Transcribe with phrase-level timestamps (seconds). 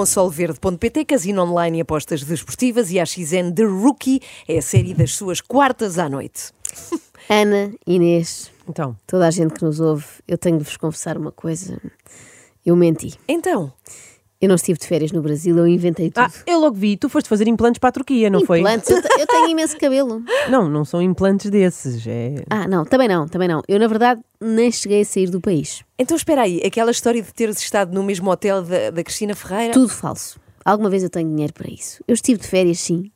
[0.00, 4.94] com solverde.pt, casino online e apostas desportivas e a XN The Rookie é a série
[4.94, 6.54] das suas quartas à noite.
[7.28, 11.30] Ana, Inês, Então, toda a gente que nos ouve, eu tenho de vos confessar uma
[11.30, 11.78] coisa.
[12.64, 13.12] Eu menti.
[13.28, 13.70] Então,
[14.40, 16.24] Eu não estive de férias no Brasil, eu inventei tudo.
[16.24, 18.60] ah, eu logo vi, tu foste fazer implantes para a Turquia, não foi?
[18.60, 20.22] Implantes, eu, te- eu tenho imenso cabelo.
[20.48, 22.36] Não, não são implantes desses, é...
[22.48, 23.62] Ah, não, também não, também não.
[23.68, 25.84] Eu, na verdade, nem cheguei a sair do país.
[25.98, 29.74] então espera aí, aquela história de teres estado no mesmo hotel da, da Cristina Ferreira.
[29.74, 30.40] Tudo falso.
[30.64, 32.02] Alguma vez eu tenho dinheiro para isso.
[32.08, 33.10] Eu estive de férias, sim,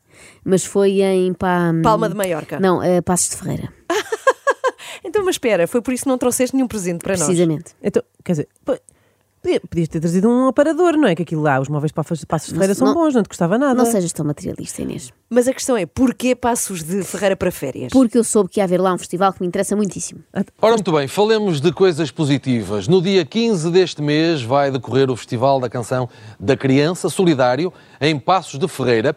[0.45, 2.61] mas foi em pá, Palma de Maiorca.
[2.61, 3.73] Não, eh, Passos de Ferreira,
[5.05, 7.25] Então, mas espera, foi por isso que não trouxeste nenhum presente para nós.
[7.27, 7.73] precisamente.
[7.83, 8.49] Então, quer dizer,
[9.69, 11.15] podias ter trazido um aparador, não é?
[11.15, 13.59] Que aquilo lá, os móveis para Passos de Ferreira são não- bons, não te custava
[13.59, 13.75] nada.
[13.75, 15.13] Não sejas tão materialista, Inês.
[15.31, 17.93] Mas a questão é, porquê passos de Ferreira para férias?
[17.93, 20.21] Porque eu soube que ia haver lá um festival que me interessa muitíssimo.
[20.61, 22.89] Ora, muito bem, falemos de coisas positivas.
[22.89, 26.09] No dia 15 deste mês vai decorrer o Festival da Canção
[26.41, 29.15] da Criança Solidário em Passos de Ferreira.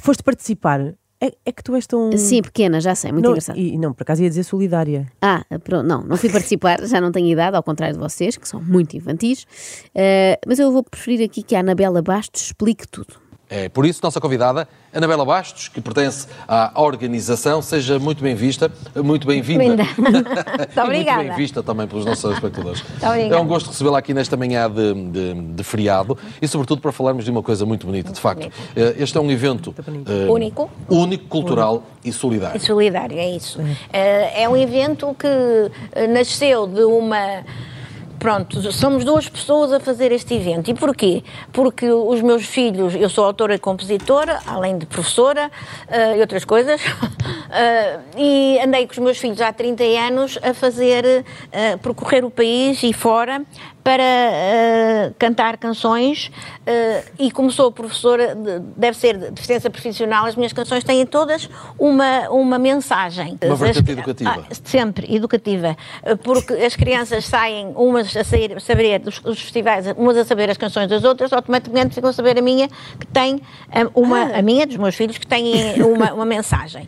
[0.00, 0.94] Foste participar.
[1.24, 2.14] É, é que tu és tão...
[2.18, 3.58] Sim, pequena, já sei, muito não, engraçado.
[3.58, 5.10] E, não, por acaso ia dizer solidária.
[5.22, 8.46] Ah, pronto, não, não fui participar, já não tenho idade, ao contrário de vocês, que
[8.46, 9.46] são muito infantis.
[9.94, 13.23] Eh, mas eu vou preferir aqui que a Anabela Bastos explique tudo.
[13.56, 18.68] É por isso nossa convidada, Anabela Bastos, que pertence à organização, seja muito bem vista,
[18.96, 19.84] muito bem-vinda.
[19.96, 21.18] Muito obrigada.
[21.18, 22.82] Muito bem vista também pelos nossos espectadores.
[23.00, 27.24] É um gosto recebê-la aqui nesta manhã de, de- de feriado e, sobretudo, para falarmos
[27.24, 28.12] de uma coisa muito bonita.
[28.12, 30.68] De facto, eh, este é um evento eh, Único.
[30.88, 32.56] único, cultural e solidário.
[32.56, 33.60] E solidário, é isso.
[33.92, 37.44] Eh, É um evento que nasceu de uma.
[38.24, 40.70] Pronto, somos duas pessoas a fazer este evento.
[40.70, 41.22] E porquê?
[41.52, 45.52] Porque os meus filhos, eu sou autora e compositora, além de professora
[45.86, 46.80] eh, e outras coisas,
[47.52, 52.30] eh, e andei com os meus filhos há 30 anos a fazer, eh, percorrer o
[52.30, 53.42] país e fora
[53.84, 56.30] para eh, cantar canções
[56.66, 61.04] eh, e como sou professora, de- deve ser de deficiência profissional, as minhas canções têm
[61.04, 63.38] todas uma, uma mensagem.
[63.44, 64.46] Uma As- vertente educativa.
[64.50, 69.84] Ah, sempre educativa, eh, porque as crianças saem umas a sair, saber dos, dos festivais,
[69.98, 72.68] umas a saber as canções das outras, automaticamente ficam a saber a minha,
[72.98, 73.38] que tem
[73.94, 75.52] uma, a minha, dos meus filhos, que tem
[75.84, 76.86] uma, uma mensagem.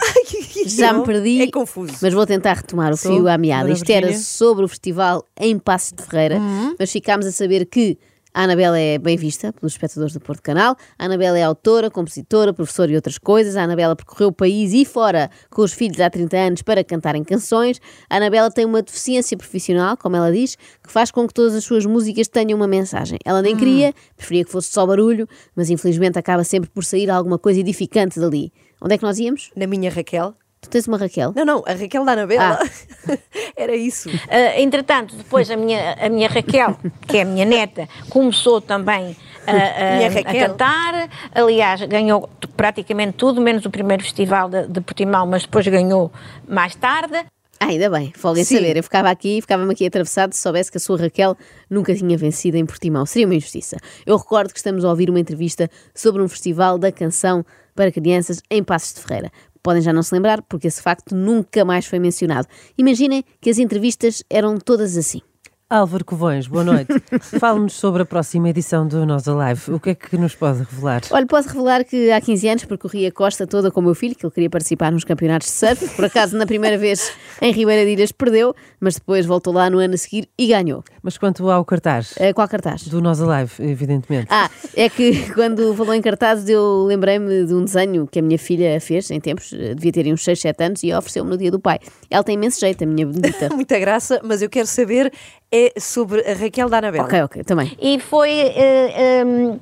[0.66, 1.94] Já me perdi, É confuso.
[2.00, 3.70] mas vou tentar retomar o fio à meada.
[3.70, 6.40] Isto era sobre o festival em Passos de Ferreira,
[6.86, 7.98] mas ficámos a saber que
[8.32, 10.76] a Anabela é bem vista pelos espectadores do Porto Canal.
[10.96, 13.56] A Anabela é autora, compositora, professora e outras coisas.
[13.56, 17.24] A Anabela percorreu o país e fora com os filhos há 30 anos para cantarem
[17.24, 17.80] canções.
[18.08, 21.64] A Anabela tem uma deficiência profissional, como ela diz, que faz com que todas as
[21.64, 23.18] suas músicas tenham uma mensagem.
[23.24, 25.26] Ela nem queria, preferia que fosse só barulho,
[25.56, 28.52] mas infelizmente acaba sempre por sair alguma coisa edificante dali.
[28.80, 29.50] Onde é que nós íamos?
[29.56, 30.36] Na minha Raquel?
[30.66, 31.32] Tu tens uma Raquel?
[31.34, 32.58] Não, não, a Raquel da Anabela.
[32.60, 33.16] Ah.
[33.56, 34.08] Era isso.
[34.08, 39.16] Uh, entretanto, depois a minha, a minha Raquel, que é a minha neta, começou também
[39.46, 40.48] a, a- Minha a Raquel.
[40.48, 41.08] cantar.
[41.32, 46.10] Aliás, ganhou praticamente tudo, menos o primeiro festival de, de Portimão, mas depois ganhou
[46.48, 47.24] mais tarde.
[47.58, 48.56] Ah, ainda bem, em Sim.
[48.56, 48.76] saber.
[48.76, 51.34] Eu ficava aqui, ficava-me aqui atravessado se soubesse que a sua Raquel
[51.70, 53.06] nunca tinha vencido em Portimão.
[53.06, 53.78] Seria uma injustiça.
[54.04, 57.44] Eu recordo que estamos a ouvir uma entrevista sobre um festival da canção
[57.74, 59.30] para crianças em Passos de Ferreira.
[59.66, 62.46] Podem já não se lembrar, porque esse facto nunca mais foi mencionado.
[62.78, 65.20] Imaginem que as entrevistas eram todas assim.
[65.68, 66.86] Álvaro Covões, boa noite.
[67.40, 69.72] Fale-nos sobre a próxima edição do Nós Alive.
[69.72, 71.02] O que é que nos pode revelar?
[71.10, 74.14] Olha, posso revelar que há 15 anos percorri a costa toda com o meu filho,
[74.14, 75.88] que ele queria participar nos campeonatos de surf.
[75.96, 77.10] Por acaso, na primeira vez
[77.42, 80.84] em Ribeira de Ilhas, perdeu, mas depois voltou lá no ano a seguir e ganhou.
[81.02, 82.86] Mas quanto ao cartaz Eh, Qual cartaz?
[82.86, 84.28] do Nós Alive, evidentemente.
[84.30, 88.38] Ah, é que quando falou em cartazes eu lembrei-me de um desenho que a minha
[88.38, 91.50] filha fez em tempos, eh, devia ter uns 6, 7 anos, e ofereceu-me no dia
[91.50, 91.80] do pai.
[92.08, 93.48] Ela tem imenso jeito, a minha bonita.
[93.52, 95.12] Muita graça, mas eu quero saber
[95.52, 97.04] é sobre a Raquel da Anabela.
[97.04, 97.76] ok, ok, também.
[97.80, 99.60] E foi eh, em,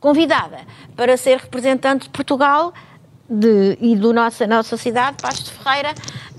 [0.00, 0.58] convidada
[0.96, 2.72] para ser representante de Portugal
[3.28, 5.94] de- e da nossa, nossa cidade, Passos de Ferreira,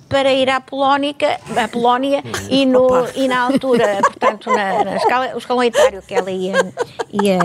[0.09, 5.31] para ir à Polónica, à Polónia e, no, e na altura, portanto, na, na escala,
[5.33, 6.53] o escalão etário que ela ia,
[7.11, 7.39] ia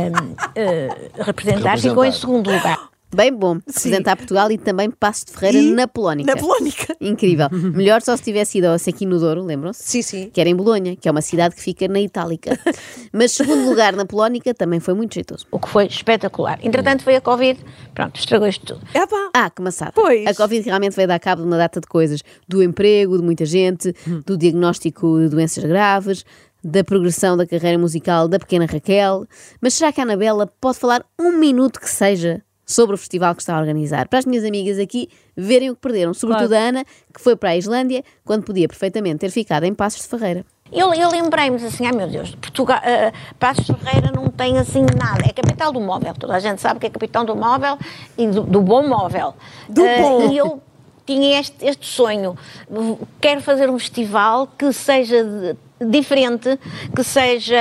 [0.54, 0.88] eh,
[1.19, 2.78] representar, ficou em segundo lugar.
[3.14, 6.34] Bem bom representar Portugal e também Passo de Ferreira E na Polónica.
[6.34, 6.94] Na Polónica.
[7.00, 7.49] Incrível.
[7.75, 9.82] Melhor só se tivesse ido ao Sequino Douro, lembram-se?
[9.82, 10.31] Sim, sim.
[10.31, 12.58] Que era em Bolonha, que é uma cidade que fica na Itálica.
[13.10, 15.46] Mas segundo lugar na Polónica também foi muito jeitoso.
[15.50, 16.58] O que foi espetacular.
[16.62, 17.58] Entretanto, veio a Covid,
[17.94, 18.87] pronto, estragou isto tudo.
[18.94, 19.31] Ah, pá.
[19.32, 19.93] Ah, que maçada.
[19.94, 20.26] Pois.
[20.26, 22.22] A Covid realmente veio dar cabo de uma data de coisas.
[22.46, 23.94] Do emprego de muita gente,
[24.26, 26.26] do diagnóstico de doenças graves,
[26.62, 29.26] da progressão da carreira musical da pequena Raquel.
[29.60, 33.41] Mas será que a Anabela pode falar um minuto que seja sobre o festival que
[33.41, 34.06] está a organizar?
[34.09, 36.12] Para as minhas amigas aqui verem o que perderam.
[36.12, 40.03] Sobretudo a Ana, que foi para a Islândia, quando podia perfeitamente ter ficado em Passos
[40.03, 40.44] de Ferreira.
[40.70, 45.25] Eu, eu lembrei-me assim, ai meu Deus, Portugal, uh, Passos Ferreira não tem assim nada.
[45.26, 46.12] É capital do móvel.
[46.12, 47.79] Toda a gente sabe que é capital do móvel
[48.19, 49.35] e do, do bom móvel.
[49.67, 50.31] Do Uh, bom.
[50.31, 50.62] E eu
[51.06, 52.37] tinha este, este sonho.
[53.19, 55.56] Quero fazer um festival que seja de-
[55.91, 56.59] diferente,
[56.94, 57.56] que seja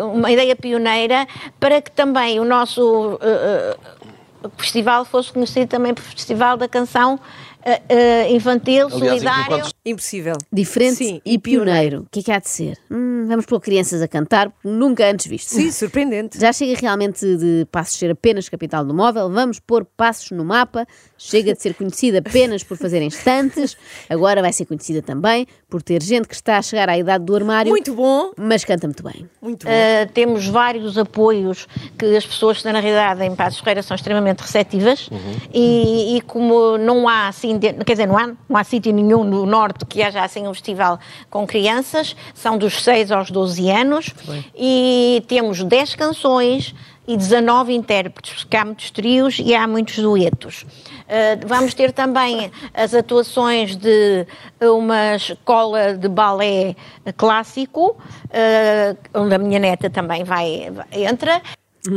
[0.00, 1.28] uh, uma ideia pioneira,
[1.60, 4.01] para que também o nosso uh, uh,
[4.50, 9.56] festival fosse conhecido também por Festival da Canção uh, uh, Infantil, Aliás, Solidário.
[9.56, 10.36] enquanto Impossível.
[10.52, 12.00] Diferente Sim, e pioneiro.
[12.02, 12.78] O que é que há de ser?
[12.90, 15.48] Hum, vamos pôr crianças a cantar, nunca antes visto.
[15.48, 16.38] Sim, surpreendente.
[16.38, 20.86] Já chega realmente de Passos ser apenas capital do móvel, vamos pôr Passos no mapa,
[21.16, 23.76] chega de ser conhecida apenas por fazer instantes,
[24.08, 27.34] agora vai ser conhecida também por ter gente que está a chegar à idade do
[27.34, 28.32] armário, Muito bom.
[28.36, 29.28] mas canta muito bem.
[29.40, 29.72] Muito bom.
[29.72, 31.66] Uh, temos vários apoios
[31.98, 35.08] que as pessoas, na realidade, em Passos Ferreira são extremamente receptivas
[35.52, 39.46] e, e como não há assim, quer dizer, não há, não há sítio nenhum no
[39.46, 40.98] Norte que haja assim um festival
[41.30, 44.10] com crianças, são dos 6 aos 12 anos
[44.56, 46.74] e temos 10 canções
[47.06, 50.62] e 19 intérpretes, porque há muitos trios e há muitos duetos.
[50.62, 54.24] Uh, vamos ter também as atuações de
[54.60, 56.76] uma escola de balé
[57.16, 61.42] clássico, uh, onde a minha neta também vai, vai- entra.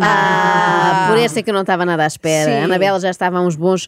[0.02, 2.52] Ah, por esta é que eu não estava nada à espera.
[2.52, 2.58] Sim.
[2.62, 3.88] A Anabela já estava há uns bons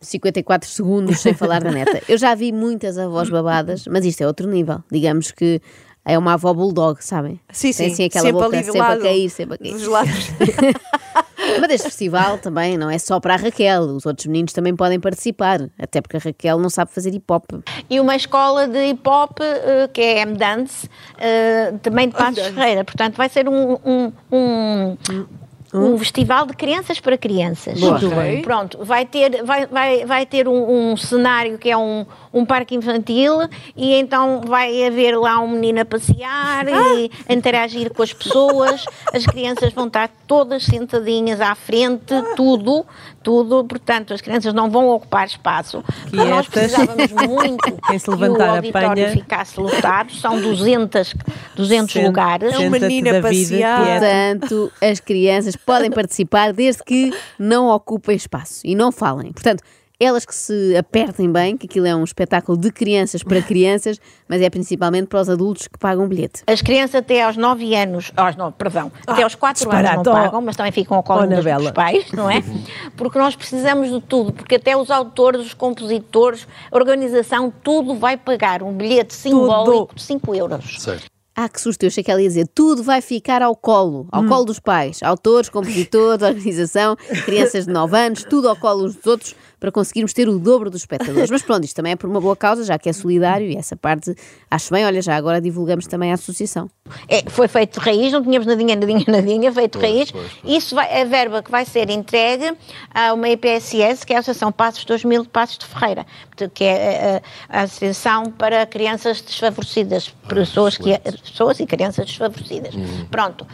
[0.00, 2.02] 54 segundos sem falar da neta.
[2.06, 4.82] Eu já vi muitas avós babadas, mas isto é outro nível.
[4.92, 5.60] Digamos que
[6.08, 7.38] é uma avó bulldog, sabem?
[7.52, 7.92] Sim, Tem sim.
[7.92, 9.72] assim aquela sempre boca ali do sempre a lado cair, sempre a cair.
[9.74, 10.30] Dos lados.
[11.60, 14.98] Mas este festival também não é só para a Raquel, os outros meninos também podem
[14.98, 17.44] participar, até porque a Raquel não sabe fazer hip hop.
[17.90, 22.84] E uma escola de hip hop, uh, que é M-Dance, uh, também de Passos Ferreira.
[22.84, 24.96] Portanto, vai ser um, um, um,
[25.72, 27.78] um festival de crianças para crianças.
[27.78, 27.98] Boa.
[27.98, 28.42] Bem.
[28.42, 32.74] Pronto, vai ter, vai, vai, vai ter um, um cenário que é um, um parque
[32.74, 33.40] infantil
[33.76, 38.84] e então vai haver lá um menino a passear e a interagir com as pessoas.
[39.12, 42.86] As crianças vão estar todas sentadinhas à frente, tudo,
[43.28, 43.62] tudo.
[43.64, 45.84] Portanto, as crianças não vão ocupar espaço.
[46.10, 46.72] Nós Quietas.
[46.72, 49.10] precisávamos muito Quem se que o auditório apanha.
[49.10, 50.12] ficasse lotado.
[50.14, 51.14] São 200,
[51.54, 52.54] 200 Sente- lugares.
[52.54, 53.84] É uma menina David, passear.
[53.84, 59.30] Portanto, as crianças podem participar desde que não ocupem espaço e não falem.
[59.30, 59.62] Portanto,
[60.00, 63.98] elas que se apertem bem, que aquilo é um espetáculo de crianças para crianças,
[64.28, 66.42] mas é principalmente para os adultos que pagam o bilhete.
[66.46, 70.14] As crianças até aos 9 anos, aos 9, perdão, até aos 4 anos não ó.
[70.14, 72.44] pagam, mas também ficam ao colo dos, dos pais, não é?
[72.96, 78.16] Porque nós precisamos de tudo, porque até os autores, os compositores, a organização, tudo vai
[78.16, 80.80] pagar um bilhete simbólico de 5 euros.
[80.80, 81.06] Certo.
[81.40, 84.24] Ah, que susto, eu achei que ela ia dizer tudo vai ficar ao colo, ao
[84.26, 89.06] colo dos pais, autores, compositores, organização, crianças de 9 anos, tudo ao colo uns dos
[89.06, 91.30] outros para conseguirmos ter o dobro dos espectadores.
[91.30, 93.76] Mas pronto, isto também é por uma boa causa, já que é solidário e essa
[93.76, 94.14] parte
[94.50, 96.70] acho bem, olha, já agora divulgamos também a associação.
[97.08, 100.12] É, foi feito de raiz, não tínhamos nadinha, nadinha, nadinha, feito de raiz.
[100.44, 102.56] Isso vai, é verba que vai ser entregue
[102.94, 106.06] a uma IPSS, que é a Associação Passos 2000 de Passos de Ferreira,
[106.54, 112.74] que é a, a Associação para Crianças Desfavorecidas, pessoas, que, pessoas e crianças desfavorecidas.
[113.10, 113.46] Pronto.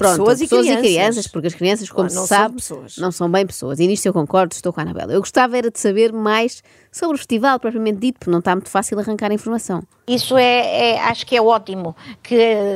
[0.00, 1.26] Pronto, Pessoas e crianças.
[1.26, 2.96] porque as crianças, como Ah, se são sabe, pessoas.
[2.96, 3.78] não são bem pessoas.
[3.78, 5.12] E nisto eu concordo, estou com a Anabela.
[5.12, 8.70] Eu gostava era de saber mais sobre o festival propriamente dito, porque não está muito
[8.70, 9.82] fácil arrancar a informação.
[10.08, 12.34] Isso é, é- acho que é ótimo, que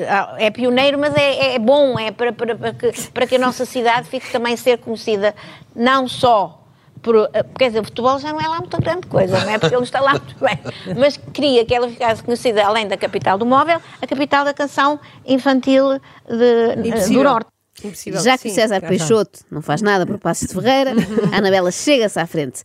[0.08, 3.38] ah, é pioneiro, mas é, é bom, é para, para, para que, para que a
[3.38, 5.34] nossa cidade fique também ser conhecida,
[5.74, 6.63] não só
[7.04, 9.58] por, ah, quer dizer, o futebol já não é lá muita grande coisa, não é?
[9.58, 10.58] Porque ele não está lá muito bem,
[10.98, 14.98] mas queria que ela ficasse conhecida, além da capital do móvel, a capital da canção
[15.24, 17.22] infantil de- do Impossível.
[17.22, 17.48] Norte.
[17.84, 18.20] Impossível.
[18.22, 18.54] Já que o Sim.
[18.54, 20.92] César cá Peixoto não faz nada por Passos de Ferreira,
[21.32, 22.62] a Anabela chega-se à frente.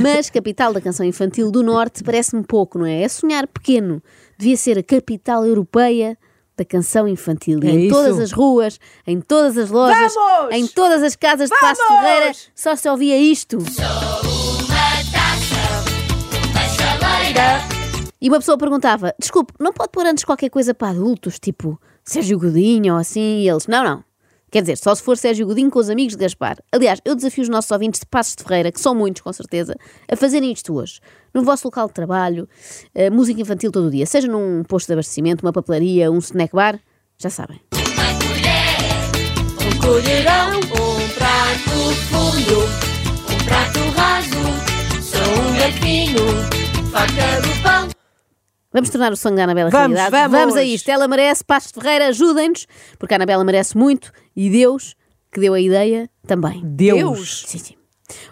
[0.00, 3.02] Mas capital da canção infantil do Norte parece-me pouco, não é?
[3.02, 4.02] É sonhar pequeno.
[4.38, 6.16] Devia ser a capital europeia
[6.56, 7.60] da canção infantil.
[7.62, 7.94] E É em isso.
[7.94, 10.54] todas as ruas, em todas as lojas, Vamos!
[10.54, 11.78] em todas as casas de Vamos!
[11.78, 13.58] Ferreira, só se ouvia isto.
[18.20, 22.38] E uma pessoa perguntava: desculpe, não pode pôr antes qualquer coisa para adultos, tipo Sérgio
[22.38, 23.40] Godinho ou assim?
[23.40, 24.04] E eles: não, não.
[24.52, 26.58] Quer dizer, só se for Sérgio Godinho com os amigos de Gaspar.
[26.70, 29.74] Aliás, eu desafio os nossos ouvintes de Passos de Ferreira, que são muitos com certeza,
[30.06, 31.00] a fazerem isto hoje.
[31.32, 32.46] No vosso local de trabalho,
[32.94, 36.54] eh, música infantil todo o dia, seja num posto de abastecimento, uma papelaria, um snack
[36.54, 36.78] bar,
[37.16, 37.62] já sabem.
[39.62, 42.60] Um colherão, um prato fundo,
[43.32, 44.36] um prato raso,
[45.00, 46.26] sou um garfinho,
[46.90, 47.91] faca do pão.
[48.72, 50.30] Vamos tornar o sonho da Anabela Vamos, realidade.
[50.32, 50.56] vamos!
[50.56, 50.88] a isto.
[50.90, 52.66] Ela merece, Passos Ferreira, ajudem-nos,
[52.98, 54.94] porque a Anabela merece muito e Deus,
[55.30, 56.60] que deu a ideia, também.
[56.64, 56.98] Deus.
[56.98, 57.44] Deus.
[57.46, 57.74] Sim, sim.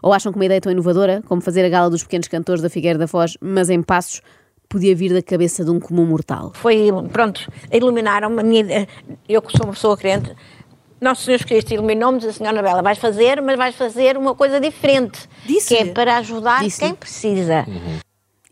[0.02, 2.68] Ou acham que uma ideia tão inovadora como fazer a gala dos pequenos cantores da
[2.70, 4.20] Figueira da Foz, mas em passos,
[4.68, 6.52] podia vir da cabeça de um comum mortal?
[6.54, 8.40] Foi, pronto, iluminaram-me.
[8.40, 8.86] a minha-
[9.28, 10.34] Eu que sou uma pessoa crente,
[11.00, 14.60] Nosso Senhor Cristo iluminou-me e disse: Senhora Anabela, vais fazer, mas vais fazer uma coisa
[14.60, 15.26] diferente.
[15.46, 15.88] Que Disse-lhe?
[15.90, 16.88] é para ajudar Disse-lhe.
[16.88, 17.66] quem precisa.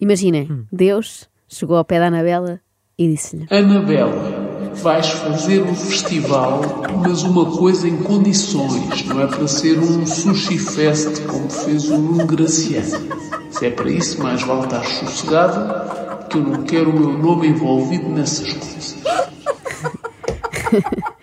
[0.01, 2.61] Imaginem, Deus chegou ao pé da Anabela
[2.99, 6.61] e disse-lhe: Anabela, vais fazer um festival,
[7.03, 9.05] mas uma coisa em condições.
[9.07, 13.09] Não é para ser um sushi fest como fez o Nuno Graciano.
[13.51, 17.49] Se é para isso, mais vale estar sossegada, que eu não quero o meu nome
[17.49, 18.99] envolvido nessas coisas.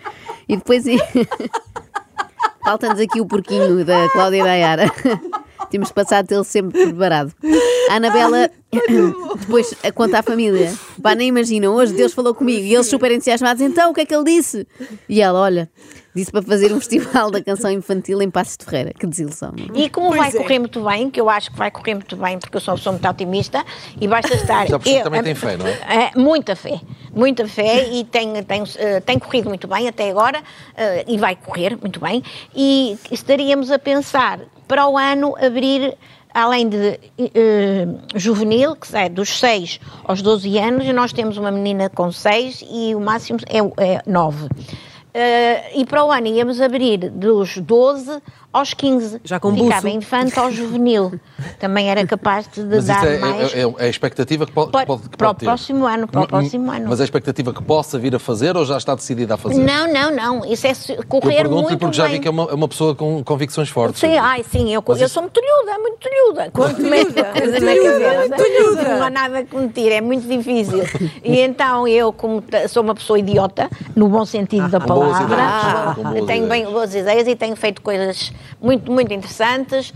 [0.47, 0.83] E depois.
[2.63, 4.91] Falta-nos aqui o porquinho da Cláudia Dayara.
[5.69, 7.31] Temos que passar a tê-lo sempre preparado.
[7.89, 8.49] A Anabela,
[9.39, 10.73] depois conta à família.
[11.01, 13.61] Pá, nem imaginam, hoje Deus falou comigo e eles super entusiasmados.
[13.61, 14.67] Então, o que é que ele disse?
[15.07, 15.69] E ela, olha,
[16.15, 18.91] disse para fazer um festival da canção infantil em Passos de Ferreira.
[18.97, 19.53] Que desilusão.
[19.55, 19.75] não?
[19.75, 20.31] E como Pois vai é.
[20.31, 22.77] correr muito bem, que eu acho que vai correr muito bem, porque eu sou uma
[22.77, 23.63] pessoa muito otimista,
[23.99, 24.65] e basta estar.
[24.79, 25.71] Que eu- também tem fé, não é?
[25.71, 26.79] É, muita fé,
[27.13, 30.41] muita fé, e tem, tem, eh, tem corrido muito bem até agora,
[30.75, 32.23] eh, e vai correr muito bem,
[32.55, 35.95] e estaríamos a pensar para o ano abrir.
[36.35, 41.49] Além de eh, juvenil, que é dos 6 aos 12 anos, e nós temos uma
[41.49, 43.59] menina com 6 e o máximo é,
[43.93, 44.49] é 9.
[45.13, 48.21] Eh, e para o ano íamos abrir dos 12
[48.57, 49.19] aos 15.
[49.23, 49.87] Já com Ficava buço.
[49.97, 51.19] infante ao juvenil.
[51.59, 53.53] Também era capaz de Mas dar isso é, mais.
[53.53, 56.07] é, é- é a expectativa que pode, Para- pode, que para o pode próximo ano,
[56.07, 56.85] para o próximo ano.
[56.89, 59.61] Mas é a expectativa que possa vir a fazer ou já está decidida a fazer?
[59.63, 60.45] Não, não, não.
[60.45, 62.95] Isso é Eu correr pergunto-lhe muito porque já vi que é uma, é uma pessoa
[62.95, 63.99] com convicções fortes.
[63.99, 66.49] Sim, ai, sim, eu, Mas eu isso- sou muito tulhuda, muito tulhuda.
[66.53, 70.83] Quando meto a coisa na cabeça, não há nada que me tire, é muito difícil.
[71.23, 75.35] E então eu, como sou uma pessoa idiota, no bom sentido da com boas palavra,
[75.95, 79.93] ideias, boas tenho bem boas ideias e tenho feito coisas muito, muito interessantes.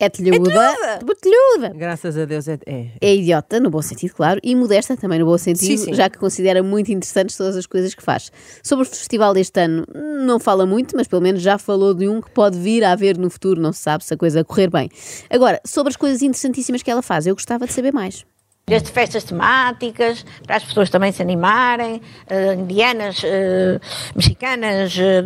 [0.00, 1.00] É telhuda.
[1.20, 1.74] telhuda.
[1.74, 2.56] Graças a Deus é.
[2.64, 2.86] é.
[3.00, 5.94] É idiota, no bom sentido, claro, e modesta também no bom sentido, Sim, sim.
[5.94, 8.30] já que considera muito interessantes todas as coisas que faz.
[8.62, 9.84] Sobre o festival deste ano,
[10.24, 13.18] não fala muito, mas pelo menos já falou de um que pode vir a haver
[13.18, 14.88] no futuro, não se sabe se a coisa correr bem.
[15.28, 18.24] Agora, sobre as coisas interessantíssimas que ela faz, eu gostava de saber mais.
[18.68, 23.80] Desde festas temáticas, para as pessoas também se animarem, eh, indianas, eh,
[24.14, 25.22] mexicanas, eh,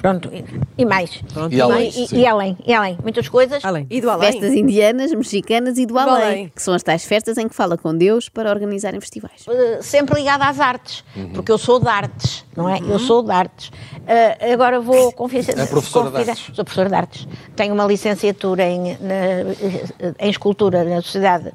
[0.00, 0.44] pronto, e-
[0.78, 1.22] e mais.
[1.50, 3.64] E além, E, e além, e além, muitas coisas.
[3.64, 3.86] Além.
[3.90, 4.32] E do além?
[4.32, 6.48] Festas indianas, mexicanas e do além, além.
[6.48, 9.44] que são as tais festas em que fala com Deus para organizarem festivais.
[9.82, 11.30] sempre ligada às artes, Uhum.
[11.32, 12.80] porque eu sou de artes, não é?
[12.80, 13.70] Eu sou de artes.
[14.06, 15.52] Eh, agora vou confessar.
[15.58, 16.50] É professora de artes.
[16.54, 17.28] Sou professora de artes.
[17.54, 21.52] Tenho uma licenciatura em, na- em escultura na Sociedade,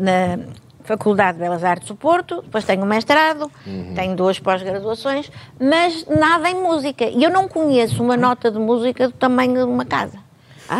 [0.00, 0.38] na
[0.84, 3.92] Faculdade de Belas Artes do Porto, depois tenho um mestrado, Uhum.
[3.94, 7.04] tenho duas pós-graduações, mas nada em música.
[7.04, 10.18] E eu não conheço uma nota de música do tamanho de uma casa.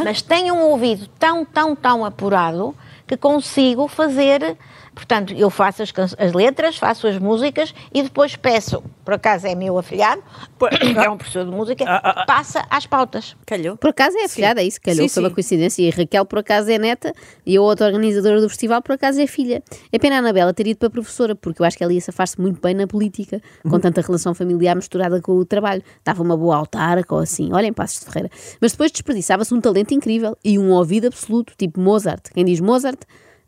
[0.05, 2.75] Mas tenho um ouvido tão, tão, tão apurado
[3.07, 4.57] que consigo fazer.
[4.99, 9.55] Portanto, eu faço as, as letras, faço as músicas e depois peço, por acaso é
[9.55, 10.21] meu afilhado,
[11.01, 11.85] é um professor de música,
[12.27, 13.37] passa às pautas.
[13.47, 13.77] Calhou.
[13.77, 15.35] Por acaso é afilhada, é isso, calhou Sim, pela sim.
[15.35, 15.83] coincidência.
[15.83, 17.13] E a Raquel, por acaso, é neta
[17.47, 19.63] e a outra organizadora do festival, por acaso, é filha.
[19.93, 22.41] É pena a Anabela ter ido para professora, porque eu acho que ela ia safar-se
[22.41, 23.71] muito bem na política, Uhum.
[23.71, 25.81] com tanta relação familiar misturada com o trabalho.
[26.05, 28.31] Dava uma boa autarca ou assim, olhem, Passos de Ferreira.
[28.61, 32.31] Mas depois desperdiçava-se um talento incrível e um ouvido absoluto, tipo Mozart.
[32.35, 32.99] Quem diz Mozart,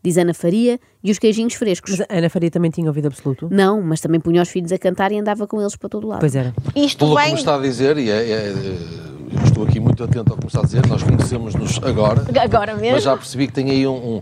[0.01, 1.91] diz Ana Faria e os queijinhos frescos.
[1.97, 3.47] Mas a Ana Faria também tinha ouvido absoluto?
[3.51, 6.19] Não, mas também punha os filhos a cantar e andava com eles para todo lado.
[6.19, 6.53] Pois era.
[6.75, 7.33] Isto Pelo que vem.
[7.33, 10.43] me está a dizer, e é, é- é- eu estou aqui muito atento ao que
[10.43, 12.95] me está a dizer, nós conhecemos-nos agora, Agora mesmo.
[12.95, 14.21] mas já percebi que tem aí um, um-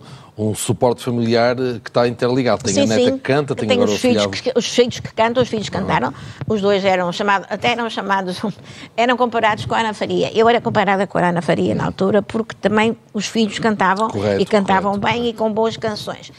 [0.50, 2.64] um suporte familiar eh, que está interligado.
[2.64, 5.42] Tem a neta que canta, tem agora os o filhos, que, os filhos que cantam,
[5.44, 6.14] os filhos cantaram.
[6.48, 8.40] Os dois eram chamados, até eram chamados,
[8.96, 10.32] eram comparados com a Ana Faria.
[10.38, 14.42] Eu era comparada com a Ana Faria na altura, porque também os filhos cantavam Correto,
[14.42, 16.32] e cantavam correto, bem e com boas canções.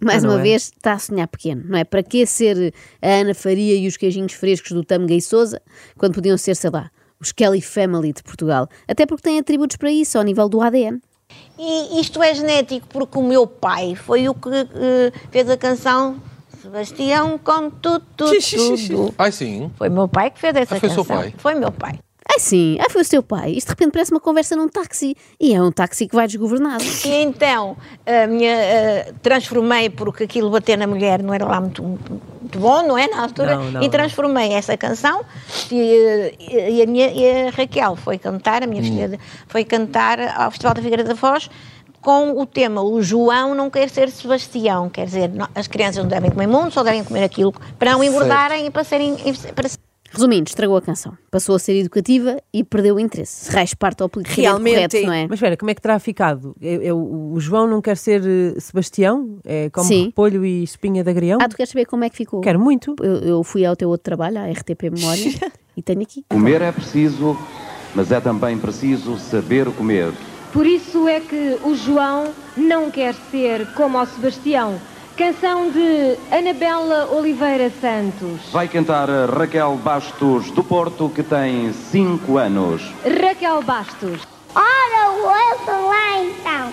[0.00, 0.42] Mais Não uma é?
[0.42, 1.84] vez, está a sonhar pequeno, não é?
[1.84, 5.60] Para que ser a Ana Faria e os queijinhos frescos do Tâmega e Souza
[5.96, 6.90] quando podiam ser, sei lá,
[7.20, 8.68] os Kelly Family de Portugal?
[8.86, 11.00] Até porque têm atributos para isso ao nível do ADN.
[11.58, 16.22] E isto é genético porque o meu pai foi o que eh, fez a canção
[16.62, 18.32] Sebastião com tudo, tudo,
[18.88, 19.14] tudo.
[19.16, 21.04] Ai sim, Foi meu pai que fez essa Ah, foi canção.
[21.04, 21.34] seu pai?
[21.38, 21.98] Foi meu pai.
[22.38, 23.50] Ai sim, ai foi o seu pai.
[23.50, 25.16] Isto de repente parece uma conversa num táxi.
[25.40, 26.84] E é um táxi que vai desgovernado.
[27.04, 27.76] E então
[28.06, 32.86] a minha, eh, transformei, porque aquilo bater na mulher não era lá muito, muito bom,
[32.86, 33.08] não é?
[33.08, 33.90] Na altura, Não, não, e não.
[33.90, 35.24] transformei essa canção
[35.72, 36.32] e,
[36.70, 39.18] e a, minha, e a Raquel foi cantar, a minha filha de-
[39.48, 41.50] foi cantar ao Festival da Figueira da Foz
[42.00, 46.08] com o tema O João não quer ser Sebastião, quer dizer, não- as crianças não
[46.08, 49.16] devem comer mundo, só devem comer aquilo para não engordarem e para serem.
[49.54, 49.68] para
[50.10, 51.16] Resumindo, estragou a canção.
[51.30, 53.50] Passou a ser educativa e perdeu o interesse.
[53.52, 55.26] Raiz parte ao politicamente Realmente, correto, não é?
[55.28, 56.54] Mas espera, como é que terá ficado?
[56.60, 59.38] É- é o o João não quer ser eh, Sebastião?
[59.44, 60.06] É como Sim.
[60.06, 61.38] repolho e espinha de agrião?
[61.40, 62.40] Ah, tu queres saber como é que ficou?
[62.40, 62.96] Quero muito.
[63.00, 65.32] Eu, eu fui ao teu outro trabalho, à RTP Memória,
[65.76, 66.24] e tenho aqui.
[66.28, 67.36] Comer é preciso,
[67.94, 70.12] mas é também preciso saber comer.
[70.52, 74.80] Por isso é que o João não quer ser como o Sebastião.
[75.18, 78.52] Canção de Anabela Oliveira Santos.
[78.52, 82.94] Vai cantar a Raquel Bastos do Porto, que tem 5 anos.
[83.02, 84.22] Raquel Bastos.
[84.54, 86.72] Ora, ouçam lá então.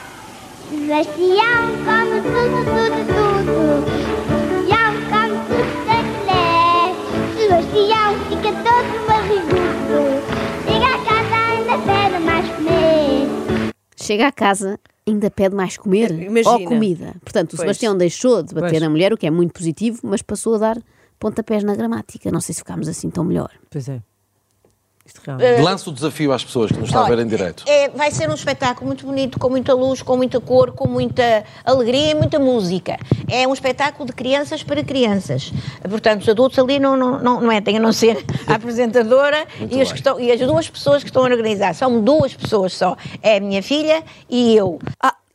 [0.70, 3.84] Sebastião come tudo, tudo, tudo.
[4.30, 6.94] Sebastião come tudo da colher.
[7.36, 10.22] Sebastião fica todo barrigudo.
[10.68, 13.72] Chega a casa ainda pede mais comer.
[13.98, 16.56] Chega à casa, ainda pede mais comer Imagina.
[16.56, 17.16] ou comida.
[17.22, 17.62] Portanto, o Pois.
[17.62, 18.82] Sebastião deixou de bater Pois.
[18.82, 20.78] na mulher, o que é muito positivo, mas passou a dar
[21.20, 22.32] pontapés na gramática.
[22.32, 23.52] Não sei se ficámos assim tão melhor.
[23.70, 24.02] Pois é.
[25.06, 25.62] Isto realmente.
[25.62, 27.64] Lança o desafio às pessoas que nos estão a ver em direto.
[27.68, 31.44] É, vai ser um espetáculo muito bonito, com muita luz, com muita cor, com muita
[31.64, 32.98] alegria e muita música.
[33.30, 35.54] É um espetáculo de crianças para crianças.
[35.88, 39.46] Portanto, os adultos ali não, não, não, não é, tem a não ser a apresentadora
[39.70, 41.76] e as, que estão- e as duas pessoas que estão a organizar.
[41.76, 42.98] São duas pessoas só.
[43.22, 44.80] É a minha filha e eu.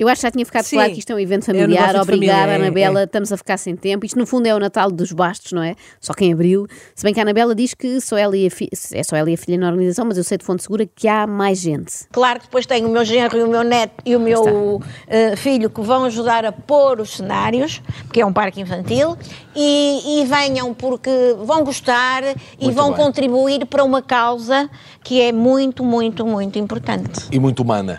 [0.00, 0.76] Eu acho que já tinha ficado Sim.
[0.76, 1.95] claro que isto é um evento É um familiar.
[1.97, 3.00] Obrigada, família, é, Anabela.
[3.00, 3.04] é.
[3.04, 4.07] Estamos a ficar sem tempo.
[4.07, 5.75] Isto, no fundo, é o Natal dos Bastos, não é?
[6.00, 6.66] Só que em abril.
[6.95, 9.30] Se bem que a Anabela diz que só ela e a fi- é só ela
[9.30, 11.92] e a filha na organização, mas eu sei de fonte segura que há mais gente.
[12.11, 15.37] Claro que depois tenho o meu genro e o meu neto e o meu eh,
[15.37, 19.19] filho que vão ajudar a pôr os cenários, porque é um parque infantil,
[19.54, 21.11] e, e venham porque
[21.45, 22.23] vão gostar
[22.59, 22.97] e Muito vão bem.
[23.04, 24.71] contribuir para uma causa
[25.04, 27.21] que é muito, muito, muito importante.
[27.30, 27.99] E muito humana.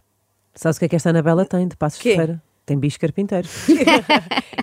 [0.62, 2.12] Sabes o que é que esta Anabela tem de Passos de?
[2.12, 2.40] Ferreira?
[2.68, 3.48] Tem bicho carpinteiro.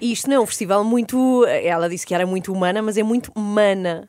[0.00, 1.44] E isto não é um festival muito.
[1.46, 4.08] Ela disse que era muito humana, mas é muito mana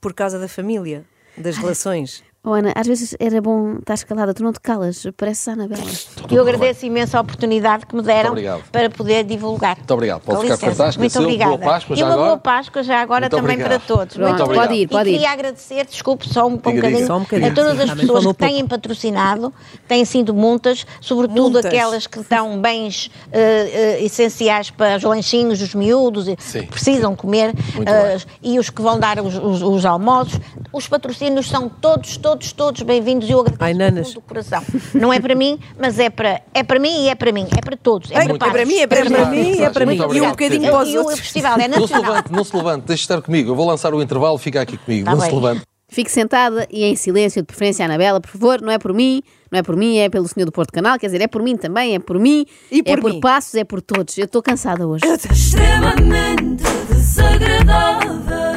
[0.00, 1.04] por causa da família,
[1.38, 2.24] das relações.
[2.46, 5.82] Oh, Ana, às vezes era bom estar escalada, tu não te calas, pareces a Anabela.
[6.30, 8.34] Eu agradeço imenso a oportunidade que me deram
[8.70, 9.76] para poder divulgar.
[9.78, 10.20] Muito obrigado.
[10.20, 10.66] Pode Com ficar licença.
[10.76, 11.22] cartaz, Muito esqueceu.
[11.38, 11.72] Boa obrigada.
[11.72, 12.26] Páscoa e uma agora.
[12.26, 13.80] boa Páscoa já agora Muito também obrigado.
[13.80, 14.16] para todos.
[14.18, 14.66] Muito obrigado.
[14.68, 15.14] pode ir, pode e ir.
[15.14, 16.82] queria agradecer, desculpe, só um, Diga, diga.
[16.82, 19.54] bocadinho, Só um bocadinho, a todas as pessoas que têm patrocinado,
[19.88, 21.64] têm sido muitas, sobretudo Muitas.
[21.64, 26.60] aquelas que dão bens eh, eh, essenciais para os lanchinhos dos miúdos, e Sim.
[26.62, 28.18] que precisam comer, Muito bem.
[28.42, 30.38] e os que vão dar os, os- os almoços.
[30.70, 34.12] Os patrocínios são todos, todos, todos bem-vindos e eu agradeço Ai, do nanas.
[34.14, 34.62] do coração.
[34.94, 37.60] Não é para mim, mas é para, é para mim e é para mim, é
[37.60, 38.10] para todos.
[38.10, 39.60] É, Ai, para, é para mim, é para Muito mim, obrigado.
[39.62, 39.94] é para mim.
[39.96, 41.20] E um obrigado, bocadinho para os E o outros.
[41.20, 42.10] festival é Não se nacional.
[42.12, 43.50] levante, não se levante, deixe estar comigo.
[43.50, 45.04] Eu vou lançar o intervalo, fica aqui comigo.
[45.04, 45.34] Tá não se bem.
[45.36, 45.62] levante.
[45.88, 48.60] Fique sentada e em silêncio, de preferência, Anabela, por favor.
[48.60, 50.98] Não é por mim, não é por mim, é pelo senhor do Porto Canal.
[50.98, 53.20] Quer dizer, é por mim também, é por mim, E é por por mim.
[53.20, 54.18] passos, é por todos.
[54.18, 55.04] Eu estou cansada hoje.
[55.30, 58.53] extremamente desagradável.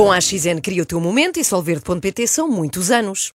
[0.00, 3.28] Com a AXN cria o teu momento e Solverde.pt são muitos anos.